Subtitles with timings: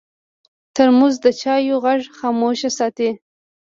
[0.75, 3.09] ترموز د چایو غږ خاموش ساتي.